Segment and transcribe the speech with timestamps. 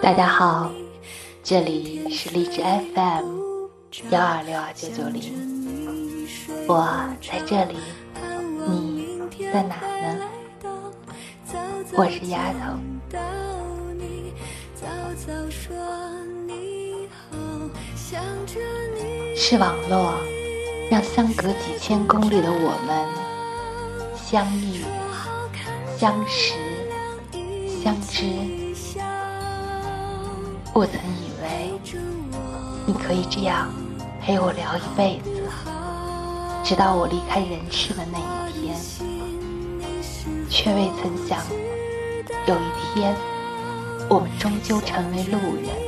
[0.00, 0.70] 大家好，
[1.42, 3.48] 这里是荔枝 FM
[4.10, 6.26] 幺二六二九九零，
[6.66, 6.86] 我
[7.20, 7.76] 在这里，
[8.68, 9.20] 你
[9.52, 10.20] 在哪呢？
[11.94, 12.78] 我是丫头。
[19.34, 20.14] 是网络
[20.90, 23.17] 让相隔几千公里的我们
[24.30, 24.84] 相遇、
[25.96, 26.52] 相识、
[27.82, 28.26] 相知。
[30.74, 31.72] 我曾以为
[32.84, 33.72] 你可以这样
[34.20, 35.30] 陪我聊一辈子，
[36.62, 38.18] 直到我离开人世的那
[38.50, 38.76] 一天，
[40.50, 41.38] 却未曾想
[42.46, 43.16] 有一天
[44.10, 45.87] 我们终究成为路人。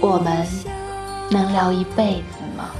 [0.00, 0.46] 我们
[1.30, 2.70] 能聊一辈子吗？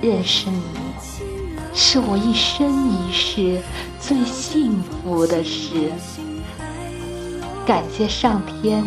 [0.00, 0.62] 认识你，
[1.74, 3.60] 是我一生一世
[4.00, 5.92] 最幸福的事。
[7.66, 8.82] 感谢上天，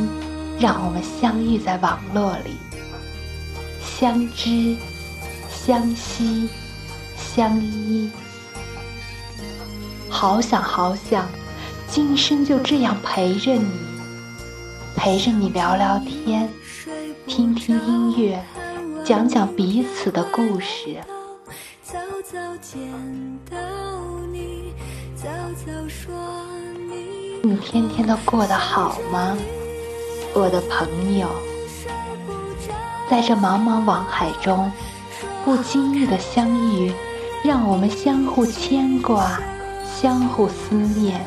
[0.59, 2.57] 让我们相遇在网络里，
[3.83, 4.75] 相知、
[5.49, 6.49] 相惜、
[7.15, 8.09] 相依。
[10.09, 11.27] 好想好想，
[11.87, 13.69] 今生就这样陪着你，
[14.97, 16.49] 陪着你聊聊天，
[17.27, 18.43] 听听音乐。
[19.05, 20.97] 讲讲彼此的故事。
[27.43, 29.37] 你天天都过得好吗，
[30.33, 31.27] 我的朋友？
[33.07, 34.69] 在这茫茫网海中，
[35.45, 36.91] 不经意的相遇，
[37.43, 39.39] 让我们相互牵挂，
[39.85, 41.23] 相互思念。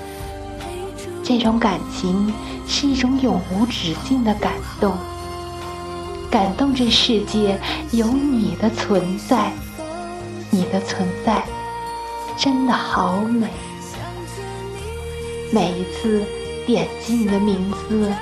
[1.33, 2.35] 这种感情
[2.67, 4.99] 是一种永无止境的感动。
[6.29, 7.57] 感动这世界
[7.93, 9.53] 有你的存在，
[10.51, 11.45] 你的存在
[12.37, 13.49] 真的好美。
[15.53, 16.25] 每一次
[16.67, 18.13] 点击你的名字，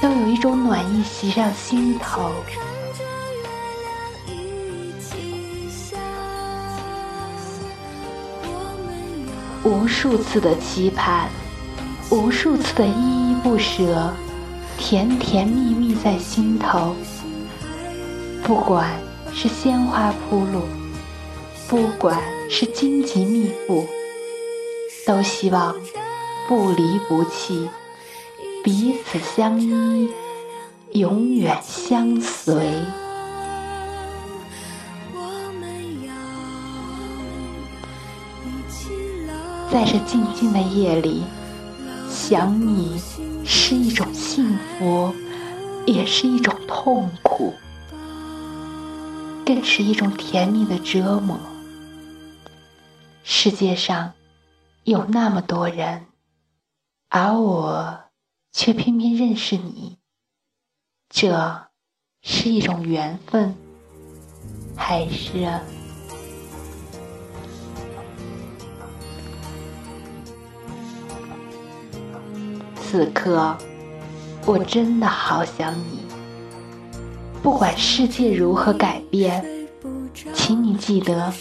[0.00, 2.30] 都有一种暖意袭上心头。
[9.64, 11.28] 无数次的期盼，
[12.08, 14.12] 无数次的依依不舍，
[14.78, 16.94] 甜甜蜜蜜在心头。
[18.44, 18.88] 不管
[19.32, 20.62] 是鲜花铺路，
[21.68, 23.84] 不管是荆棘密布，
[25.04, 25.74] 都希望
[26.48, 27.68] 不离不弃，
[28.62, 30.08] 彼此相依，
[30.92, 32.54] 永远相随。
[39.72, 41.24] 在这静静的夜里，
[42.16, 42.98] 想你
[43.44, 45.14] 是一种幸福，
[45.86, 47.52] 也是一种痛苦。
[49.44, 51.38] 更是一种甜蜜的折磨。
[53.22, 54.14] 世界上
[54.82, 56.06] 有那么多人，
[57.10, 58.00] 而我
[58.50, 59.98] 却偏偏认识你，
[61.10, 61.68] 这
[62.22, 63.54] 是一种缘分，
[64.74, 65.60] 还是？
[72.88, 73.56] 此刻，
[74.46, 76.06] 我真的好想你。
[77.42, 79.44] 不管世界如何改变，
[80.32, 81.32] 请你记得，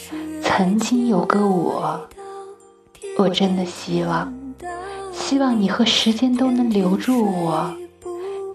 [0.42, 2.02] 曾经有个我。
[3.20, 4.34] 我真的希望，
[5.14, 7.72] 希望你和时间都能留住我，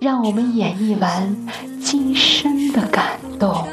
[0.01, 1.49] 让我们演绎完
[1.81, 3.65] 今生的感动。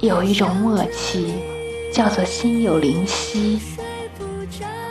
[0.00, 1.34] 有一种默契。
[1.90, 3.58] 叫做心有灵犀，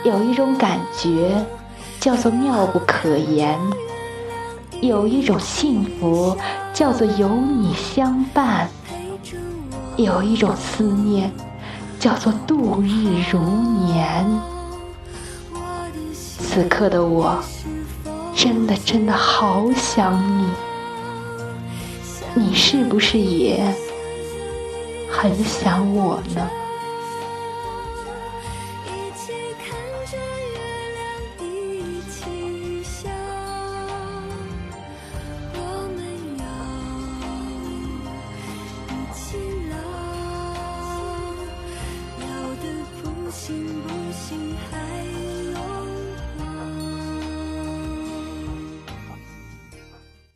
[0.04, 1.32] 有一种感觉
[2.00, 3.56] 叫做妙不可言，
[4.80, 6.36] 有一种幸福
[6.74, 8.68] 叫做有你相伴，
[9.96, 11.30] 有一种思念
[12.00, 13.40] 叫做度日如
[13.86, 14.26] 年。
[16.12, 17.38] 此刻的我，
[18.34, 20.48] 真的真的好想你，
[22.34, 23.72] 你是不是也
[25.20, 26.67] 很想我呢？